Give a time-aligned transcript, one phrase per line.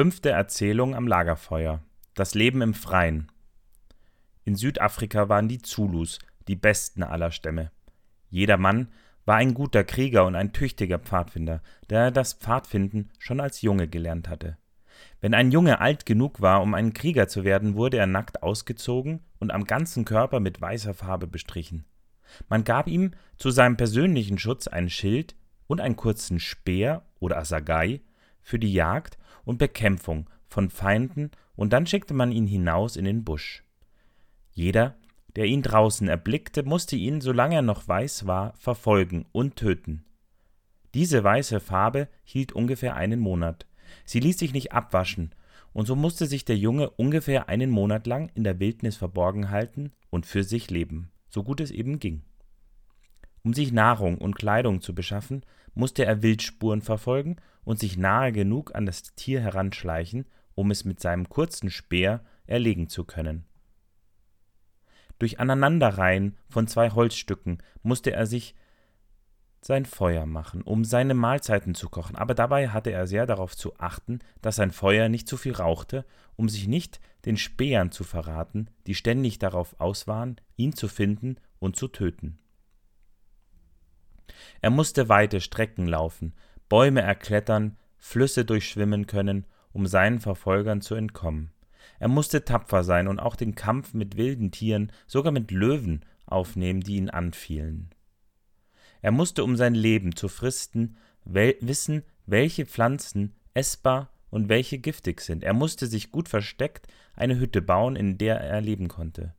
[0.00, 1.82] Fünfte Erzählung am Lagerfeuer.
[2.14, 3.30] Das Leben im Freien.
[4.46, 7.70] In Südafrika waren die Zulus die besten aller Stämme.
[8.30, 8.88] Jeder Mann
[9.26, 11.60] war ein guter Krieger und ein tüchtiger Pfadfinder,
[11.90, 14.56] der das Pfadfinden schon als Junge gelernt hatte.
[15.20, 19.20] Wenn ein Junge alt genug war, um ein Krieger zu werden, wurde er nackt ausgezogen
[19.38, 21.84] und am ganzen Körper mit weißer Farbe bestrichen.
[22.48, 25.36] Man gab ihm zu seinem persönlichen Schutz ein Schild
[25.66, 28.00] und einen kurzen Speer oder Assagai
[28.42, 33.22] für die Jagd und Bekämpfung von Feinden, und dann schickte man ihn hinaus in den
[33.22, 33.64] Busch.
[34.52, 34.96] Jeder,
[35.36, 40.04] der ihn draußen erblickte, musste ihn, solange er noch weiß war, verfolgen und töten.
[40.94, 43.66] Diese weiße Farbe hielt ungefähr einen Monat.
[44.04, 45.34] Sie ließ sich nicht abwaschen,
[45.72, 49.92] und so musste sich der Junge ungefähr einen Monat lang in der Wildnis verborgen halten
[50.10, 52.22] und für sich leben, so gut es eben ging.
[53.44, 58.74] Um sich Nahrung und Kleidung zu beschaffen, musste er Wildspuren verfolgen und sich nahe genug
[58.74, 63.46] an das Tier heranschleichen, um es mit seinem kurzen Speer erlegen zu können.
[65.18, 68.54] Durch Aneinanderreihen von zwei Holzstücken musste er sich
[69.60, 73.78] sein Feuer machen, um seine Mahlzeiten zu kochen, aber dabei hatte er sehr darauf zu
[73.78, 76.06] achten, dass sein Feuer nicht zu viel rauchte,
[76.36, 81.36] um sich nicht den Spähern zu verraten, die ständig darauf aus waren, ihn zu finden
[81.58, 82.38] und zu töten.
[84.62, 86.34] Er musste weite Strecken laufen,
[86.70, 91.50] Bäume erklettern, Flüsse durchschwimmen können, um seinen Verfolgern zu entkommen.
[91.98, 96.80] Er musste tapfer sein und auch den Kampf mit wilden Tieren, sogar mit Löwen, aufnehmen,
[96.80, 97.90] die ihn anfielen.
[99.02, 105.22] Er musste, um sein Leben zu fristen, wel wissen, welche Pflanzen essbar und welche giftig
[105.22, 105.42] sind.
[105.42, 109.34] Er musste sich gut versteckt eine Hütte bauen, in der er leben konnte.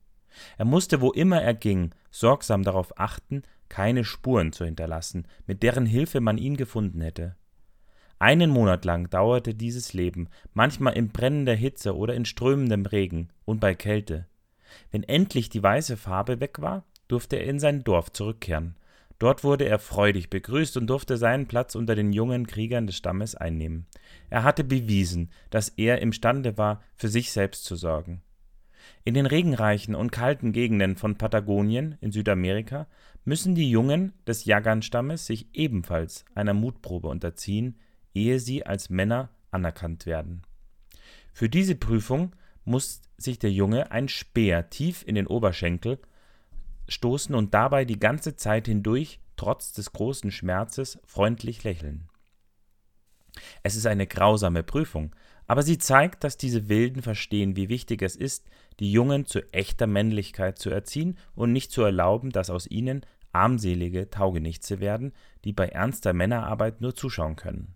[0.58, 5.86] Er musste, wo immer er ging, sorgsam darauf achten, keine Spuren zu hinterlassen, mit deren
[5.86, 7.36] Hilfe man ihn gefunden hätte.
[8.18, 13.60] Einen Monat lang dauerte dieses Leben, manchmal in brennender Hitze oder in strömendem Regen und
[13.60, 14.26] bei Kälte.
[14.90, 18.76] Wenn endlich die weiße Farbe weg war, durfte er in sein Dorf zurückkehren.
[19.18, 23.34] Dort wurde er freudig begrüßt und durfte seinen Platz unter den jungen Kriegern des Stammes
[23.34, 23.86] einnehmen.
[24.28, 28.20] Er hatte bewiesen, dass er imstande war, für sich selbst zu sorgen.
[29.04, 32.86] In den regenreichen und kalten Gegenden von Patagonien in Südamerika
[33.24, 37.78] müssen die Jungen des Jagan-Stammes sich ebenfalls einer Mutprobe unterziehen,
[38.14, 40.42] ehe sie als Männer anerkannt werden.
[41.32, 42.34] Für diese Prüfung
[42.64, 45.98] muss sich der Junge ein Speer tief in den Oberschenkel
[46.88, 52.08] stoßen und dabei die ganze Zeit hindurch, trotz des großen Schmerzes, freundlich lächeln.
[53.62, 55.14] Es ist eine grausame Prüfung,
[55.46, 58.48] aber sie zeigt, dass diese Wilden verstehen, wie wichtig es ist,
[58.80, 64.10] die Jungen zu echter Männlichkeit zu erziehen und nicht zu erlauben, dass aus ihnen armselige
[64.10, 65.12] Taugenichtse werden,
[65.44, 67.74] die bei ernster Männerarbeit nur zuschauen können.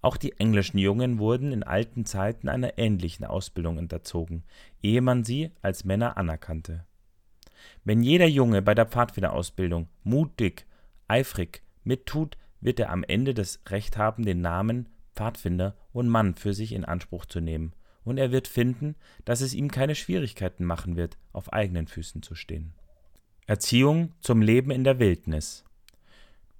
[0.00, 4.44] Auch die englischen Jungen wurden in alten Zeiten einer ähnlichen Ausbildung unterzogen,
[4.82, 6.84] ehe man sie als Männer anerkannte.
[7.84, 10.66] Wenn jeder Junge bei der Pfadfinderausbildung mutig,
[11.08, 16.54] eifrig mittut, wird er am Ende das Recht haben, den Namen Pfadfinder und Mann für
[16.54, 17.72] sich in Anspruch zu nehmen,
[18.04, 22.34] und er wird finden, dass es ihm keine Schwierigkeiten machen wird, auf eigenen Füßen zu
[22.34, 22.72] stehen.
[23.46, 25.64] Erziehung zum Leben in der Wildnis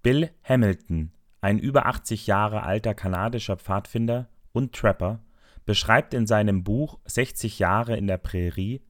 [0.02, 5.20] Bill Hamilton ein über 80 Jahre alter kanadischer Pfadfinder und Trapper,
[5.64, 8.82] beschreibt in seinem Buch 60 Jahre in der Prärie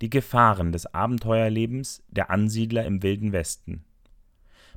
[0.00, 3.84] die Gefahren des Abenteuerlebens der Ansiedler im Wilden Westen.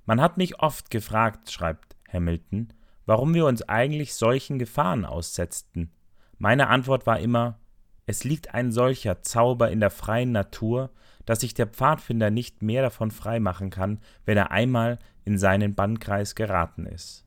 [0.05, 2.73] Man hat mich oft gefragt, schreibt Hamilton,
[3.05, 5.91] warum wir uns eigentlich solchen Gefahren aussetzten.
[6.37, 7.59] Meine Antwort war immer,
[8.05, 10.91] es liegt ein solcher Zauber in der freien Natur,
[11.25, 16.35] dass sich der Pfadfinder nicht mehr davon freimachen kann, wenn er einmal in seinen Bannkreis
[16.35, 17.25] geraten ist.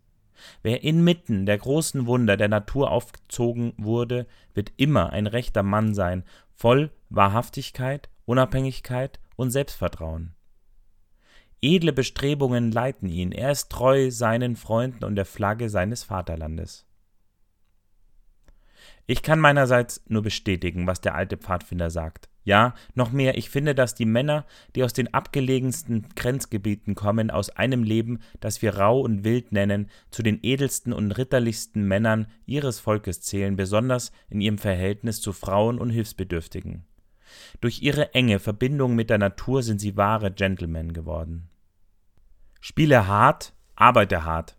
[0.63, 6.25] Wer inmitten der großen Wunder der Natur aufgezogen wurde, wird immer ein rechter Mann sein,
[6.55, 10.35] voll Wahrhaftigkeit, Unabhängigkeit und Selbstvertrauen.
[11.61, 16.87] Edle Bestrebungen leiten ihn, er ist treu seinen Freunden und der Flagge seines Vaterlandes.
[19.11, 22.29] Ich kann meinerseits nur bestätigen, was der alte Pfadfinder sagt.
[22.45, 24.47] Ja, noch mehr, ich finde, dass die Männer,
[24.77, 29.91] die aus den abgelegensten Grenzgebieten kommen, aus einem Leben, das wir rau und wild nennen,
[30.13, 35.81] zu den edelsten und ritterlichsten Männern ihres Volkes zählen, besonders in ihrem Verhältnis zu Frauen
[35.81, 36.85] und Hilfsbedürftigen.
[37.61, 41.49] Durch ihre enge Verbindung mit der Natur sind sie wahre Gentlemen geworden.
[42.61, 44.57] Spiele hart, arbeite hart.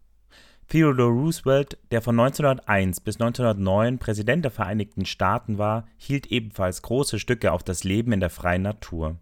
[0.71, 7.19] Theodore Roosevelt, der von 1901 bis 1909 Präsident der Vereinigten Staaten war, hielt ebenfalls große
[7.19, 9.17] Stücke auf das Leben in der freien Natur.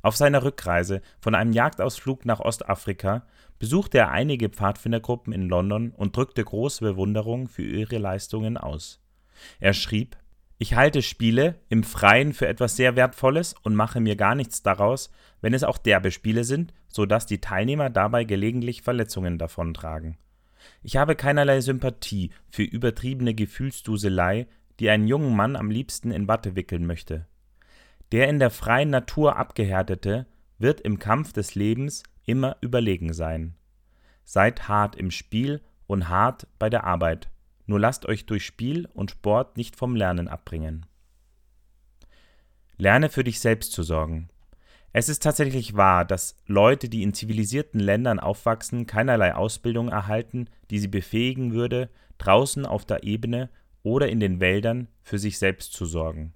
[0.00, 3.26] Auf seiner Rückreise von einem Jagdausflug nach Ostafrika
[3.58, 8.98] besuchte er einige Pfadfindergruppen in London und drückte große Bewunderung für ihre Leistungen aus.
[9.60, 10.16] Er schrieb
[10.56, 15.10] Ich halte Spiele im Freien für etwas sehr Wertvolles und mache mir gar nichts daraus,
[15.42, 20.16] wenn es auch derbe Spiele sind, so dass die Teilnehmer dabei gelegentlich Verletzungen davontragen.
[20.82, 24.46] Ich habe keinerlei Sympathie für übertriebene Gefühlsduselei,
[24.80, 27.26] die einen jungen Mann am liebsten in Watte wickeln möchte.
[28.12, 30.26] Der in der freien Natur Abgehärtete
[30.58, 33.54] wird im Kampf des Lebens immer überlegen sein.
[34.24, 37.28] Seid hart im Spiel und hart bei der Arbeit,
[37.66, 40.86] nur lasst euch durch Spiel und Sport nicht vom Lernen abbringen.
[42.76, 44.28] Lerne für dich selbst zu sorgen.
[44.92, 50.78] Es ist tatsächlich wahr, dass Leute, die in zivilisierten Ländern aufwachsen, keinerlei Ausbildung erhalten, die
[50.78, 53.50] sie befähigen würde, draußen auf der Ebene
[53.82, 56.34] oder in den Wäldern für sich selbst zu sorgen.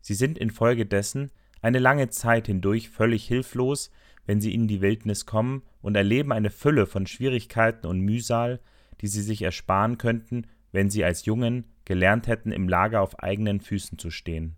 [0.00, 1.30] Sie sind infolgedessen
[1.60, 3.90] eine lange Zeit hindurch völlig hilflos,
[4.24, 8.60] wenn sie in die Wildnis kommen und erleben eine Fülle von Schwierigkeiten und Mühsal,
[9.00, 13.60] die sie sich ersparen könnten, wenn sie als Jungen gelernt hätten, im Lager auf eigenen
[13.60, 14.56] Füßen zu stehen.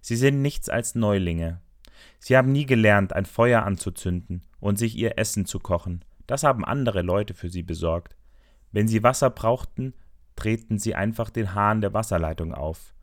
[0.00, 1.60] Sie sind nichts als Neulinge.
[2.18, 6.04] Sie haben nie gelernt, ein Feuer anzuzünden und sich ihr Essen zu kochen.
[6.26, 8.16] Das haben andere Leute für sie besorgt.
[8.72, 9.94] Wenn sie Wasser brauchten,
[10.36, 12.94] treten sie einfach den Hahn der Wasserleitung auf.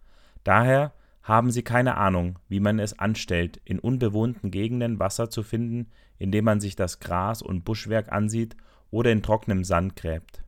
[0.43, 0.93] Daher
[1.23, 6.45] haben sie keine Ahnung, wie man es anstellt, in unbewohnten Gegenden Wasser zu finden, indem
[6.45, 8.57] man sich das Gras und Buschwerk ansieht
[8.89, 10.43] oder in trockenem Sand gräbt,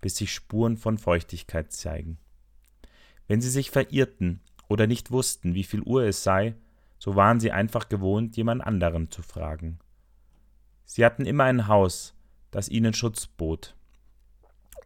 [0.00, 2.18] bis sich Spuren von Feuchtigkeit zeigen.
[3.26, 6.54] Wenn sie sich verirrten oder nicht wussten, wie viel Uhr es sei,
[6.98, 9.78] so waren sie einfach gewohnt, jemand anderen zu fragen.
[10.84, 12.14] Sie hatten immer ein Haus,
[12.50, 13.76] das ihnen Schutz bot,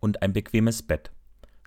[0.00, 1.12] und ein bequemes Bett.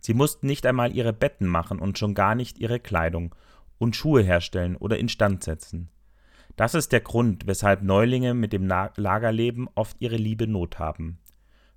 [0.02, 3.34] Sie mussten nicht einmal ihre Betten machen und schon gar nicht ihre Kleidung
[3.78, 5.90] und Schuhe herstellen oder instand setzen.
[6.56, 11.20] Das ist der Grund, weshalb Neulinge mit dem Lagerleben oft ihre liebe Not haben.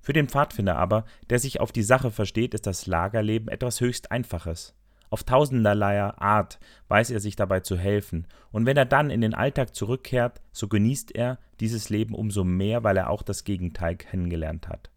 [0.00, 4.12] Für den Pfadfinder aber, der sich auf die Sache versteht, ist das Lagerleben etwas höchst
[4.12, 4.74] Einfaches.
[5.10, 6.58] Auf tausenderlei Art
[6.88, 10.68] weiß er sich dabei zu helfen, und wenn er dann in den Alltag zurückkehrt, so
[10.68, 14.90] genießt er dieses Leben umso mehr, weil er auch das Gegenteil kennengelernt hat.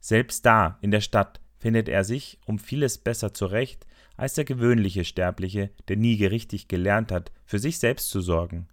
[0.00, 3.86] Selbst da, in der Stadt, findet er sich um vieles besser zurecht
[4.16, 8.68] als der gewöhnliche Sterbliche, der nie richtig gelernt hat, für sich selbst zu sorgen.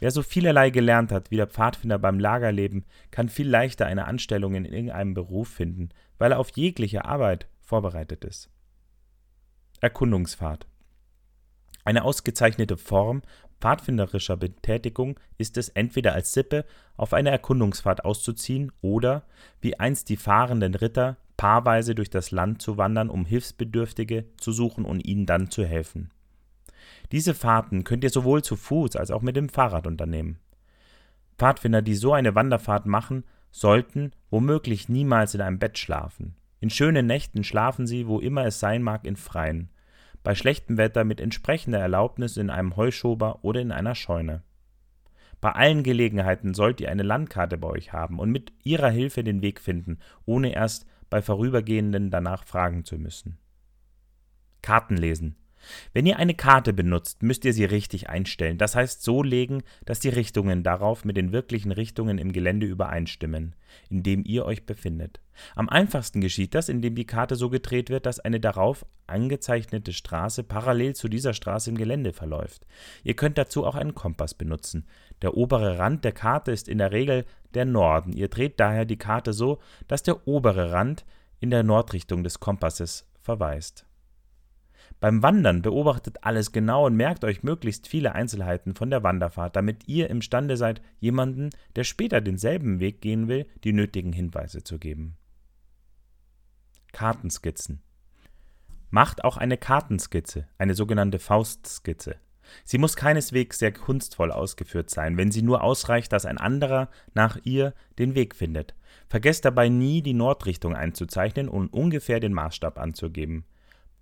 [0.00, 4.54] Wer so vielerlei gelernt hat wie der Pfadfinder beim Lagerleben, kann viel leichter eine Anstellung
[4.54, 8.50] in irgendeinem Beruf finden, weil er auf jegliche Arbeit vorbereitet ist.
[9.86, 10.66] Erkundungsfahrt
[11.84, 13.22] Eine ausgezeichnete Form
[13.60, 16.64] pfadfinderischer Betätigung ist es, entweder als Sippe
[16.96, 19.22] auf eine Erkundungsfahrt auszuziehen oder,
[19.60, 24.84] wie einst die fahrenden Ritter, paarweise durch das Land zu wandern, um Hilfsbedürftige zu suchen
[24.84, 26.10] und ihnen dann zu helfen.
[27.12, 30.40] Diese Fahrten könnt ihr sowohl zu Fuß als auch mit dem Fahrrad unternehmen.
[31.38, 33.22] Pfadfinder, die so eine Wanderfahrt machen,
[33.52, 36.34] sollten womöglich niemals in einem Bett schlafen.
[36.58, 39.70] In schönen Nächten schlafen sie, wo immer es sein mag, in Freien.
[40.22, 44.42] Bei schlechtem Wetter mit entsprechender Erlaubnis in einem Heuschober oder in einer Scheune.
[45.40, 49.42] Bei allen Gelegenheiten sollt ihr eine Landkarte bei euch haben und mit ihrer Hilfe den
[49.42, 53.38] Weg finden, ohne erst bei Vorübergehenden danach fragen zu müssen.
[54.62, 55.36] Karten lesen.
[55.92, 60.00] Wenn ihr eine Karte benutzt, müsst ihr sie richtig einstellen, das heißt so legen, dass
[60.00, 63.54] die Richtungen darauf mit den wirklichen Richtungen im Gelände übereinstimmen,
[63.90, 65.20] in dem ihr euch befindet.
[65.54, 70.42] Am einfachsten geschieht das, indem die Karte so gedreht wird, dass eine darauf angezeichnete Straße
[70.42, 72.66] parallel zu dieser Straße im Gelände verläuft.
[73.04, 74.86] Ihr könnt dazu auch einen Kompass benutzen.
[75.22, 77.24] Der obere Rand der Karte ist in der Regel
[77.54, 78.12] der Norden.
[78.12, 81.04] Ihr dreht daher die Karte so, dass der obere Rand
[81.40, 83.86] in der Nordrichtung des Kompasses verweist.
[84.98, 89.86] Beim Wandern beobachtet alles genau und merkt euch möglichst viele Einzelheiten von der Wanderfahrt, damit
[89.86, 95.16] ihr imstande seid, jemanden, der später denselben Weg gehen will, die nötigen Hinweise zu geben.
[96.96, 97.82] Kartenskizzen.
[98.88, 102.16] Macht auch eine Kartenskizze, eine sogenannte Faustskizze.
[102.64, 107.36] Sie muss keineswegs sehr kunstvoll ausgeführt sein, wenn sie nur ausreicht, dass ein anderer nach
[107.44, 108.74] ihr den Weg findet.
[109.10, 113.44] Vergesst dabei nie, die Nordrichtung einzuzeichnen und ungefähr den Maßstab anzugeben.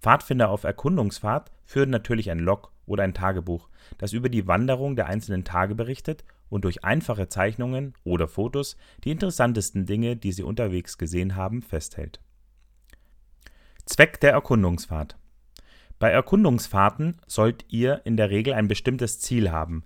[0.01, 5.07] Pfadfinder auf Erkundungsfahrt führen natürlich ein Log oder ein Tagebuch, das über die Wanderung der
[5.07, 10.97] einzelnen Tage berichtet und durch einfache Zeichnungen oder Fotos die interessantesten Dinge, die sie unterwegs
[10.97, 12.21] gesehen haben, festhält.
[13.87, 15.17] Zweck der Erkundungsfahrt
[16.05, 19.85] bei Erkundungsfahrten sollt ihr in der Regel ein bestimmtes Ziel haben.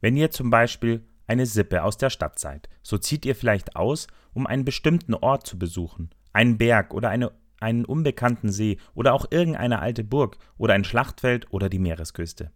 [0.00, 4.06] Wenn ihr zum Beispiel eine Sippe aus der Stadt seid, so zieht ihr vielleicht aus,
[4.32, 9.26] um einen bestimmten Ort zu besuchen, einen Berg oder eine, einen unbekannten See oder auch
[9.30, 12.52] irgendeine alte Burg oder ein Schlachtfeld oder die Meeresküste.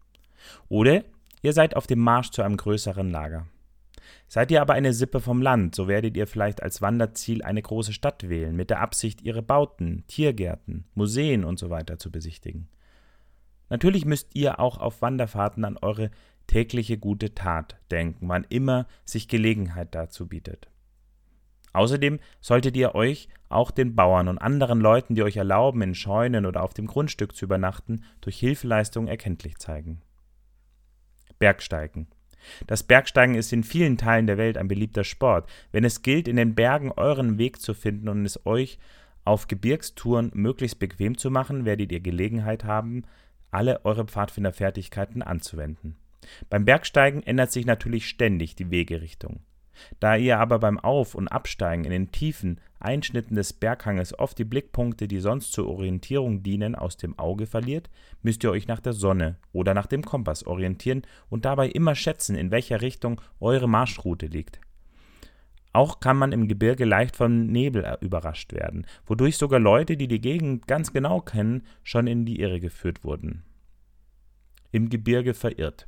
[0.69, 1.03] Oder
[1.43, 3.47] ihr seid auf dem Marsch zu einem größeren Lager.
[4.29, 7.93] Seid ihr aber eine Sippe vom Land, so werdet ihr vielleicht als Wanderziel eine große
[7.93, 11.83] Stadt wählen, mit der Absicht, ihre Bauten, Tiergärten, Museen usw.
[11.89, 12.69] So zu besichtigen.
[13.69, 16.11] Natürlich müsst ihr auch auf Wanderfahrten an eure
[16.47, 20.69] tägliche gute Tat denken, wann immer sich Gelegenheit dazu bietet.
[21.73, 26.47] Außerdem solltet ihr euch auch den Bauern und anderen Leuten, die euch erlauben, in Scheunen
[26.47, 30.03] oder auf dem Grundstück zu übernachten, durch Hilfeleistung erkenntlich zeigen.
[31.39, 32.09] Bergsteigen.
[32.67, 35.49] Das Bergsteigen ist in vielen Teilen der Welt ein beliebter Sport.
[35.73, 38.79] Wenn es gilt, in den Bergen euren Weg zu finden und es euch
[39.25, 43.05] auf Gebirgstouren möglichst bequem zu machen, werdet ihr Gelegenheit haben,
[43.51, 45.97] alle eure Pfadfinderfertigkeiten anzuwenden.
[46.49, 49.41] Beim Bergsteigen ändert sich natürlich ständig die Wegerichtung.
[49.99, 54.45] Da ihr aber beim Auf- und Absteigen in den tiefen Einschnitten des Berghanges oft die
[54.45, 57.91] Blickpunkte, die sonst zur Orientierung dienen, aus dem Auge verliert,
[58.23, 62.37] müsst ihr euch nach der Sonne oder nach dem Kompass orientieren und dabei immer schätzen,
[62.37, 64.61] in welcher Richtung eure Marschroute liegt.
[65.73, 70.21] Auch kann man im Gebirge leicht vom Nebel überrascht werden, wodurch sogar Leute, die die
[70.21, 73.45] Gegend ganz genau kennen, schon in die Irre geführt wurden.
[74.73, 75.87] Im Gebirge verirrt.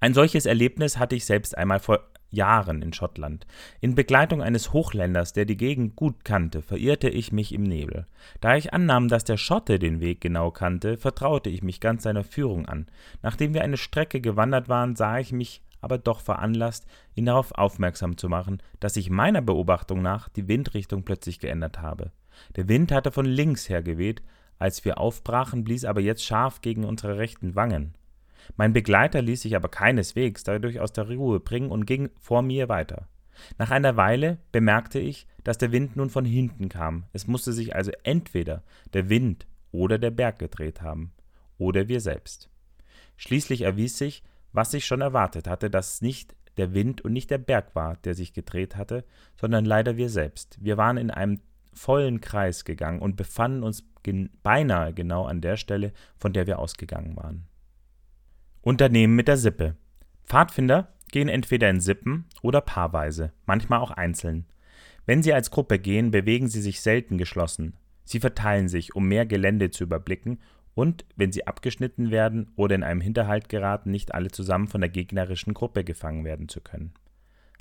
[0.00, 2.00] Ein solches Erlebnis hatte ich selbst einmal vor
[2.36, 3.46] Jahren in Schottland.
[3.80, 8.06] In Begleitung eines Hochländers, der die Gegend gut kannte, verirrte ich mich im Nebel.
[8.40, 12.22] Da ich annahm, dass der Schotte den Weg genau kannte, vertraute ich mich ganz seiner
[12.22, 12.86] Führung an.
[13.22, 18.16] Nachdem wir eine Strecke gewandert waren, sah ich mich aber doch veranlasst, ihn darauf aufmerksam
[18.16, 22.12] zu machen, dass sich meiner Beobachtung nach die Windrichtung plötzlich geändert habe.
[22.56, 24.22] Der Wind hatte von links her geweht,
[24.58, 27.94] als wir aufbrachen, blies aber jetzt scharf gegen unsere rechten Wangen.
[28.56, 32.68] Mein Begleiter ließ sich aber keineswegs dadurch aus der Ruhe bringen und ging vor mir
[32.68, 33.08] weiter.
[33.58, 37.04] Nach einer Weile bemerkte ich, dass der Wind nun von hinten kam.
[37.12, 38.62] Es musste sich also entweder
[38.94, 41.12] der Wind oder der Berg gedreht haben,
[41.58, 42.50] oder wir selbst.
[43.16, 44.22] Schließlich erwies sich,
[44.52, 47.96] was ich schon erwartet hatte, dass es nicht der Wind und nicht der Berg war,
[47.96, 49.04] der sich gedreht hatte,
[49.38, 50.56] sondern leider wir selbst.
[50.62, 51.40] Wir waren in einem
[51.74, 56.58] vollen Kreis gegangen und befanden uns gen beinahe genau an der Stelle, von der wir
[56.58, 57.46] ausgegangen waren.
[58.66, 59.76] Unternehmen mit der Sippe.
[60.24, 64.44] Pfadfinder gehen entweder in Sippen oder paarweise, manchmal auch einzeln.
[65.04, 67.74] Wenn sie als Gruppe gehen, bewegen sie sich selten geschlossen.
[68.02, 70.40] Sie verteilen sich, um mehr Gelände zu überblicken
[70.74, 74.90] und, wenn sie abgeschnitten werden oder in einem Hinterhalt geraten, nicht alle zusammen von der
[74.90, 76.92] gegnerischen Gruppe gefangen werden zu können.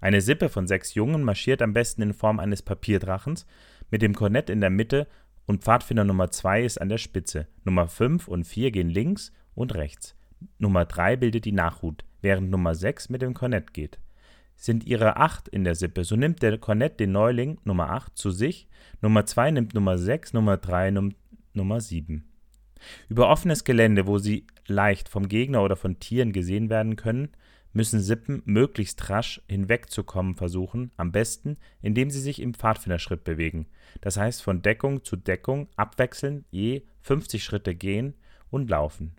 [0.02, 3.46] Eine Sippe von sechs Jungen marschiert am besten in Form eines Papierdrachens,
[3.92, 5.06] mit dem Kornett in der Mitte
[5.46, 7.46] und Pfadfinder Nummer 2 ist an der Spitze.
[7.64, 10.16] Nummer 5 und 4 gehen links und rechts.
[10.58, 14.00] Nummer 3 bildet die Nachhut, während Nummer 6 mit dem Kornett geht.
[14.56, 18.32] Sind ihre 8 in der Sippe, so nimmt der Kornett den Neuling Nummer 8 zu
[18.32, 18.68] sich,
[19.02, 21.16] Nummer 2 nimmt Nummer 6, Nummer 3 nimmt
[21.54, 22.24] Nummer 7.
[23.10, 27.30] Über offenes Gelände, wo sie leicht vom Gegner oder von Tieren gesehen werden können,
[27.76, 33.68] müssen Sippen möglichst rasch hinwegzukommen versuchen, am besten, indem sie sich im Pfadfinderschritt bewegen,
[34.00, 38.16] das heißt von Deckung zu Deckung abwechselnd je 50 Schritte gehen
[38.50, 39.16] und laufen.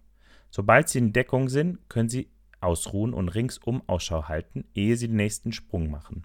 [0.57, 2.31] Sobald sie in Deckung sind, können sie
[2.63, 6.23] ausruhen und ringsum Ausschau halten, ehe sie den nächsten Sprung machen.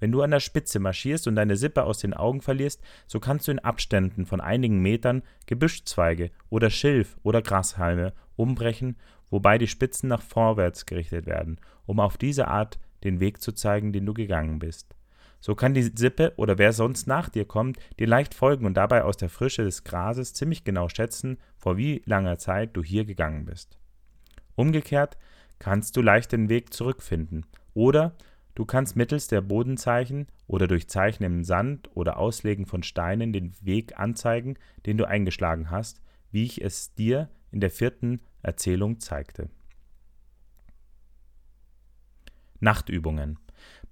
[0.00, 3.46] Wenn du an der Spitze marschierst und deine Sippe aus den Augen verlierst, so kannst
[3.46, 8.96] du in Abständen von einigen Metern Gebüschzweige oder Schilf oder Grashalme umbrechen,
[9.30, 13.92] wobei die Spitzen nach vorwärts gerichtet werden, um auf diese Art den Weg zu zeigen,
[13.92, 14.96] den du gegangen bist.
[15.40, 19.04] So kann die Sippe oder wer sonst nach dir kommt, dir leicht folgen und dabei
[19.04, 23.46] aus der Frische des Grases ziemlich genau schätzen, vor wie langer Zeit du hier gegangen
[23.46, 23.78] bist.
[24.54, 25.16] Umgekehrt
[25.58, 28.14] kannst du leicht den Weg zurückfinden oder
[28.54, 33.54] du kannst mittels der Bodenzeichen oder durch Zeichen im Sand oder Auslegen von Steinen den
[33.62, 39.48] Weg anzeigen, den du eingeschlagen hast, wie ich es dir in der vierten Erzählung zeigte.
[42.60, 43.38] Nachtübungen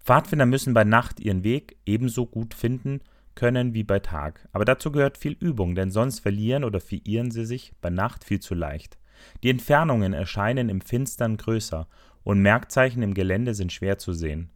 [0.09, 3.03] Pfadfinder müssen bei Nacht ihren Weg ebenso gut finden
[3.35, 4.49] können wie bei Tag.
[4.53, 8.41] Aber dazu gehört viel Übung, denn sonst verlieren oder verirren sie sich bei Nacht viel
[8.41, 8.97] zu leicht.
[9.43, 11.89] Die Entfernungen erscheinen im Finstern größer
[12.25, 14.49] und Merkzeichen im Gelände sind schwer zu sehen.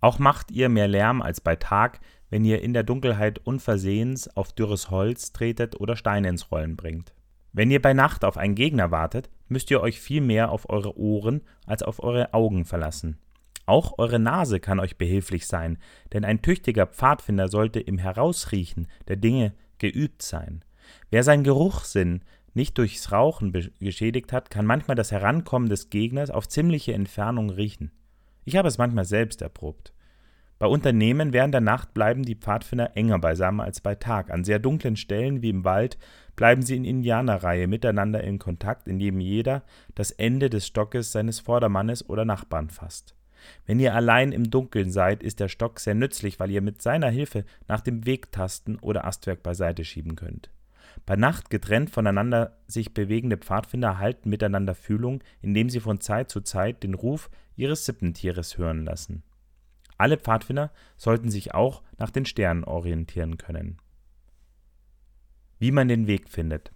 [0.00, 4.54] Auch macht ihr mehr Lärm als bei Tag, wenn ihr in der Dunkelheit unversehens auf
[4.54, 7.12] dürres Holz tretet oder Steine ins Rollen bringt.
[7.52, 10.96] Wenn ihr bei Nacht auf einen Gegner wartet, müsst ihr euch viel mehr auf eure
[10.96, 13.18] Ohren als auf eure Augen verlassen.
[13.70, 15.78] Auch eure Nase kann euch behilflich sein,
[16.12, 20.64] denn ein tüchtiger Pfadfinder sollte im Herausriechen der Dinge geübt sein.
[21.10, 26.48] Wer seinen Geruchssinn nicht durchs Rauchen geschädigt hat, kann manchmal das Herankommen des Gegners auf
[26.48, 27.92] ziemliche Entfernung riechen.
[28.44, 29.94] Ich habe es manchmal selbst erprobt.
[30.58, 34.32] Bei Unternehmen während der Nacht bleiben die Pfadfinder enger beisammen als bei Tag.
[34.32, 35.96] An sehr dunklen Stellen wie im Wald
[36.34, 39.62] bleiben sie in Indianerreihe miteinander in Kontakt, indem jeder
[39.94, 43.14] das Ende des Stockes seines Vordermannes oder Nachbarn fasst.
[43.66, 47.10] Wenn ihr allein im Dunkeln seid, ist der Stock sehr nützlich, weil ihr mit seiner
[47.10, 50.50] Hilfe nach dem Weg tasten oder Astwerk beiseite schieben könnt.
[51.06, 56.40] Bei Nacht getrennt voneinander sich bewegende Pfadfinder halten miteinander Fühlung, indem sie von Zeit zu
[56.40, 59.22] Zeit den Ruf ihres Sippentieres hören lassen.
[59.98, 63.76] Alle Pfadfinder sollten sich auch nach den Sternen orientieren können.
[65.58, 66.72] Wie man den Weg findet.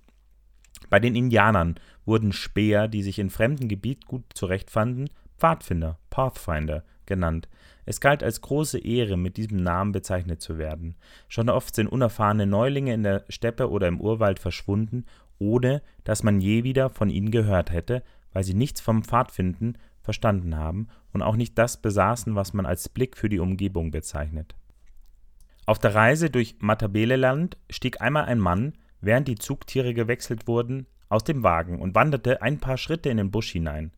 [0.91, 5.09] Bei den Indianern wurden Späher, die sich in fremdem Gebiet gut zurechtfanden,
[5.45, 7.51] Pfadfinder (Pathfinder) genannt.
[7.85, 10.95] Es galt als große Ehre, mit diesem Namen bezeichnet zu werden.
[11.29, 15.05] Schon oft sind unerfahrene Neulinge in der Steppe oder im Urwald verschwunden,
[15.39, 20.57] ohne dass man je wieder von ihnen gehört hätte, weil sie nichts vom Pfadfinden verstanden
[20.57, 24.55] haben und auch nicht das besaßen, was man als Blick für die Umgebung bezeichnet.
[25.67, 28.73] Auf der Reise durch Matabeleland stieg einmal ein Mann,
[29.03, 33.31] während die Zugtiere gewechselt wurden, aus dem Wagen und wanderte ein paar Schritte in den
[33.31, 33.93] Busch hinein.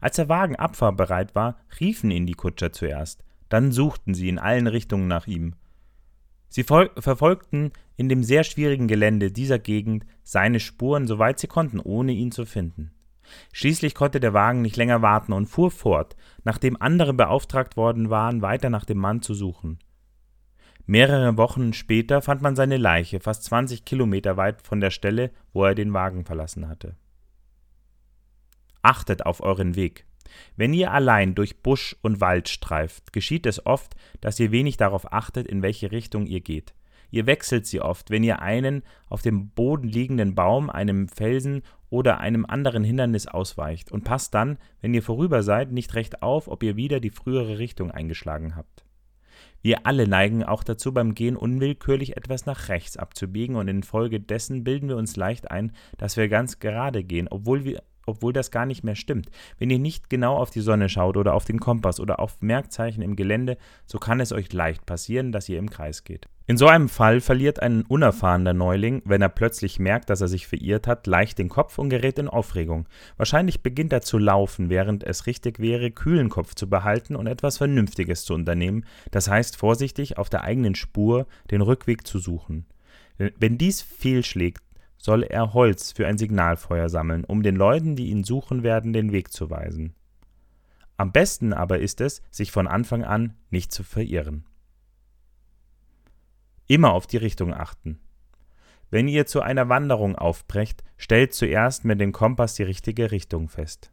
[0.00, 4.66] Als der Wagen abfahrbereit war, riefen ihn die Kutscher zuerst, dann suchten sie in allen
[4.66, 5.54] Richtungen nach ihm.
[6.48, 12.12] Sie verfolgten in dem sehr schwierigen Gelände dieser Gegend seine Spuren, soweit sie konnten, ohne
[12.12, 12.90] ihn zu finden.
[13.52, 18.42] Schließlich konnte der Wagen nicht länger warten und fuhr fort, nachdem andere beauftragt worden waren,
[18.42, 19.78] weiter nach dem Mann zu suchen.
[20.84, 25.64] Mehrere Wochen später fand man seine Leiche fast 20 Kilometer weit von der Stelle, wo
[25.64, 26.96] er den Wagen verlassen hatte.
[28.82, 30.04] Achtet auf euren Weg.
[30.56, 35.12] Wenn ihr allein durch Busch und Wald streift, geschieht es oft, dass ihr wenig darauf
[35.12, 36.74] achtet, in welche Richtung ihr geht.
[37.10, 42.20] Ihr wechselt sie oft, wenn ihr einen auf dem Boden liegenden Baum, einem Felsen oder
[42.20, 46.62] einem anderen Hindernis ausweicht und passt dann, wenn ihr vorüber seid, nicht recht auf, ob
[46.62, 48.86] ihr wieder die frühere Richtung eingeschlagen habt.
[49.60, 54.88] Wir alle neigen auch dazu, beim Gehen unwillkürlich etwas nach rechts abzubiegen und infolgedessen bilden
[54.88, 58.84] wir uns leicht ein, dass wir ganz gerade gehen, obwohl wir obwohl das gar nicht
[58.84, 59.30] mehr stimmt.
[59.58, 63.02] Wenn ihr nicht genau auf die Sonne schaut oder auf den Kompass oder auf Merkzeichen
[63.02, 63.56] im Gelände,
[63.86, 66.28] so kann es euch leicht passieren, dass ihr im Kreis geht.
[66.48, 70.48] In so einem Fall verliert ein unerfahrener Neuling, wenn er plötzlich merkt, dass er sich
[70.48, 72.88] verirrt hat, leicht den Kopf und gerät in Aufregung.
[73.16, 77.58] Wahrscheinlich beginnt er zu laufen, während es richtig wäre, kühlen Kopf zu behalten und etwas
[77.58, 82.66] Vernünftiges zu unternehmen, das heißt vorsichtig auf der eigenen Spur den Rückweg zu suchen.
[83.38, 84.62] Wenn dies fehlschlägt,
[85.02, 89.10] soll er Holz für ein Signalfeuer sammeln, um den Leuten, die ihn suchen werden, den
[89.10, 89.94] Weg zu weisen.
[90.96, 94.44] Am besten aber ist es, sich von Anfang an nicht zu verirren.
[96.68, 97.98] Immer auf die Richtung achten.
[98.90, 103.90] Wenn ihr zu einer Wanderung aufbrecht, stellt zuerst mit dem Kompass die richtige Richtung fest.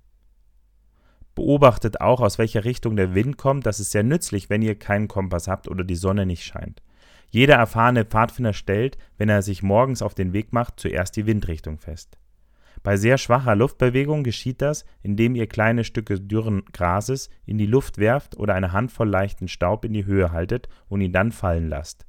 [1.33, 5.07] Beobachtet auch, aus welcher Richtung der Wind kommt, das ist sehr nützlich, wenn ihr keinen
[5.07, 6.83] Kompass habt oder die Sonne nicht scheint.
[7.29, 11.77] Jeder erfahrene Pfadfinder stellt, wenn er sich morgens auf den Weg macht, zuerst die Windrichtung
[11.77, 12.17] fest.
[12.81, 17.97] Bei sehr schwacher Luftbewegung geschieht das, indem ihr kleine Stücke dürren Grases in die Luft
[17.97, 22.05] werft oder eine Handvoll leichten Staub in die Höhe haltet und ihn dann fallen lasst.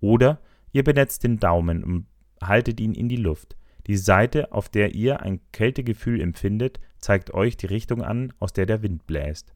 [0.00, 0.40] Oder
[0.72, 2.06] ihr benetzt den Daumen und
[2.42, 3.56] haltet ihn in die Luft.
[3.86, 8.66] Die Seite, auf der ihr ein Kältegefühl empfindet, zeigt euch die Richtung an, aus der
[8.66, 9.54] der Wind bläst.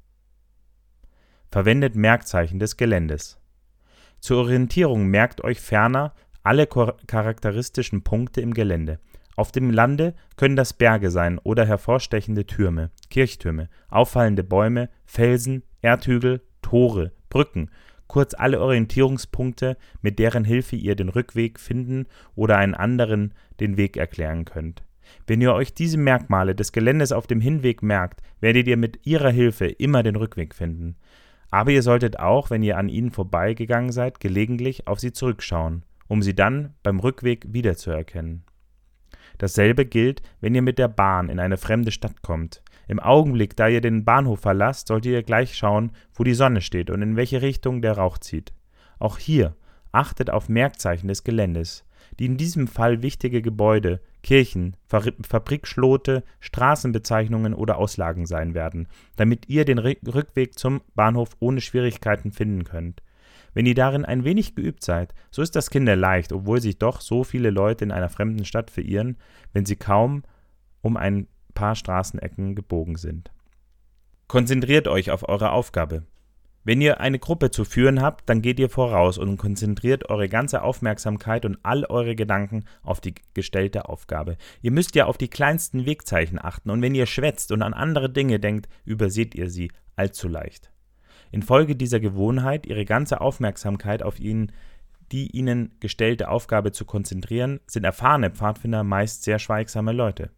[1.50, 3.38] Verwendet Merkzeichen des Geländes.
[4.24, 8.98] Zur Orientierung merkt euch ferner alle charakteristischen Punkte im Gelände.
[9.36, 16.40] Auf dem Lande können das Berge sein oder hervorstechende Türme, Kirchtürme, auffallende Bäume, Felsen, Erdhügel,
[16.62, 17.68] Tore, Brücken,
[18.06, 23.98] kurz alle Orientierungspunkte, mit deren Hilfe ihr den Rückweg finden oder einen anderen den Weg
[23.98, 24.84] erklären könnt.
[25.26, 29.28] Wenn ihr euch diese Merkmale des Geländes auf dem Hinweg merkt, werdet ihr mit ihrer
[29.28, 30.96] Hilfe immer den Rückweg finden.
[31.54, 36.20] Aber ihr solltet auch, wenn ihr an ihnen vorbeigegangen seid, gelegentlich auf sie zurückschauen, um
[36.20, 38.42] sie dann beim Rückweg wiederzuerkennen.
[39.38, 42.64] Dasselbe gilt, wenn ihr mit der Bahn in eine fremde Stadt kommt.
[42.88, 46.90] Im Augenblick, da ihr den Bahnhof verlasst, solltet ihr gleich schauen, wo die Sonne steht
[46.90, 48.52] und in welche Richtung der Rauch zieht.
[48.98, 49.54] Auch hier
[49.92, 51.84] achtet auf Merkzeichen des Geländes
[52.18, 59.64] die in diesem Fall wichtige Gebäude, Kirchen, Fabrikschlote, Straßenbezeichnungen oder Auslagen sein werden, damit ihr
[59.64, 63.02] den Rückweg zum Bahnhof ohne Schwierigkeiten finden könnt.
[63.52, 67.22] Wenn ihr darin ein wenig geübt seid, so ist das kinderleicht, obwohl sich doch so
[67.22, 69.18] viele Leute in einer fremden Stadt verirren,
[69.52, 70.24] wenn sie kaum
[70.80, 73.30] um ein paar Straßenecken gebogen sind.
[74.26, 76.02] Konzentriert euch auf eure Aufgabe.
[76.66, 80.62] Wenn ihr eine Gruppe zu führen habt, dann geht ihr voraus und konzentriert eure ganze
[80.62, 84.38] Aufmerksamkeit und all eure Gedanken auf die gestellte Aufgabe.
[84.62, 88.08] Ihr müsst ja auf die kleinsten Wegzeichen achten und wenn ihr schwätzt und an andere
[88.08, 90.70] Dinge denkt, überseht ihr sie allzu leicht.
[91.30, 94.50] Infolge dieser Gewohnheit, ihre ganze Aufmerksamkeit auf ihn,
[95.12, 100.30] die ihnen gestellte Aufgabe zu konzentrieren, sind erfahrene Pfadfinder meist sehr schweigsame Leute.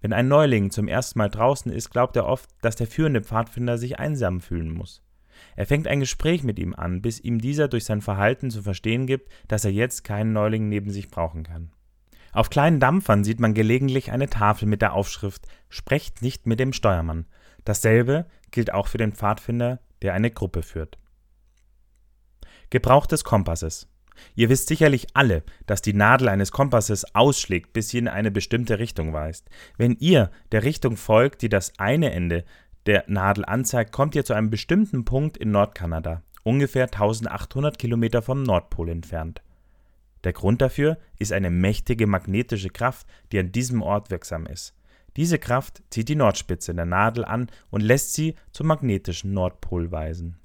[0.00, 3.78] Wenn ein Neuling zum ersten Mal draußen ist, glaubt er oft, dass der führende Pfadfinder
[3.78, 5.02] sich einsam fühlen muss.
[5.56, 9.06] Er fängt ein Gespräch mit ihm an, bis ihm dieser durch sein Verhalten zu verstehen
[9.06, 11.70] gibt, dass er jetzt keinen Neuling neben sich brauchen kann.
[12.32, 16.72] Auf kleinen Dampfern sieht man gelegentlich eine Tafel mit der Aufschrift Sprecht nicht mit dem
[16.72, 17.26] Steuermann.
[17.64, 20.98] Dasselbe gilt auch für den Pfadfinder, der eine Gruppe führt.
[22.70, 23.88] Gebrauch des Kompasses.
[24.34, 28.78] Ihr wisst sicherlich alle, dass die Nadel eines Kompasses ausschlägt, bis sie in eine bestimmte
[28.78, 29.48] Richtung weist.
[29.76, 32.44] Wenn ihr der Richtung folgt, die das eine Ende
[32.88, 38.42] der Nadel anzeigt, kommt ihr zu einem bestimmten Punkt in Nordkanada, ungefähr 1800 Kilometer vom
[38.42, 39.42] Nordpol entfernt.
[40.24, 44.74] Der Grund dafür ist eine mächtige magnetische Kraft, die an diesem Ort wirksam ist.
[45.16, 50.38] Diese Kraft zieht die Nordspitze der Nadel an und lässt sie zum magnetischen Nordpol weisen.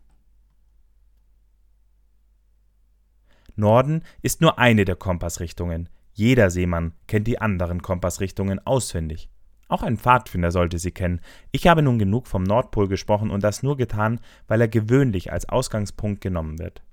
[3.55, 5.87] Norden ist nur eine der Kompassrichtungen.
[6.11, 9.29] Jeder Seemann kennt die anderen Kompassrichtungen auswendig.
[9.73, 11.19] Auch ein Pfadfinder sollte sie kennen.
[11.51, 15.49] Ich habe nun genug vom Nordpol gesprochen und das nur getan, weil er gewöhnlich als
[15.49, 16.83] Ausgangspunkt genommen wird.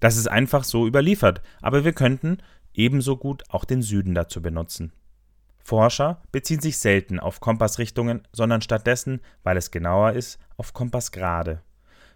[0.00, 2.38] Das ist einfach so überliefert, aber wir könnten
[2.72, 4.92] ebenso gut auch den Süden dazu benutzen.
[5.62, 11.62] Forscher beziehen sich selten auf Kompassrichtungen, sondern stattdessen, weil es genauer ist, auf Kompassgrade.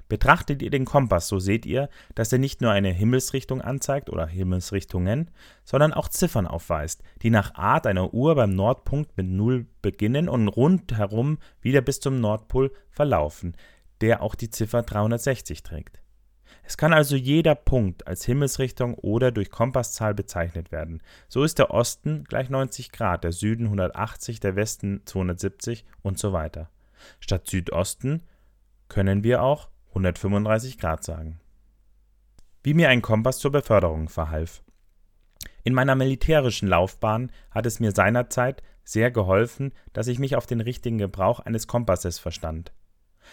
[0.09, 4.27] Betrachtet ihr den Kompass, so seht ihr, dass er nicht nur eine Himmelsrichtung anzeigt oder
[4.27, 5.31] Himmelsrichtungen,
[5.65, 10.49] sondern auch Ziffern aufweist, die nach Art einer Uhr beim Nordpunkt mit 0 beginnen und
[10.49, 13.55] rundherum wieder bis zum Nordpol verlaufen,
[14.01, 16.01] der auch die Ziffer 360 trägt.
[16.63, 21.03] Es kann also jeder Punkt als Himmelsrichtung oder durch Kompasszahl bezeichnet werden.
[21.29, 26.33] So ist der Osten gleich 90 Grad, der Süden 180, der Westen 270 und so
[26.33, 26.71] weiter.
[27.21, 28.23] Statt Südosten
[28.89, 31.41] können wir auch 135 Grad sagen.
[32.63, 34.63] Wie mir ein Kompass zur Beförderung verhalf.
[35.65, 40.61] In meiner militärischen Laufbahn hat es mir seinerzeit sehr geholfen, dass ich mich auf den
[40.61, 42.73] richtigen Gebrauch eines Kompasses verstand.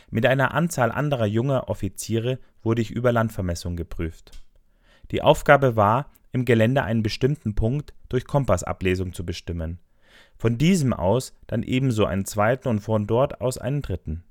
[0.10, 4.32] Mit einer Anzahl anderer junger Offiziere wurde ich über Landvermessung geprüft.
[5.12, 9.80] Die Aufgabe war, im Gelände einen bestimmten Punkt durch Kompassablesung zu bestimmen.
[10.38, 14.26] Von diesem aus dann ebenso einen zweiten und von dort aus einen dritten.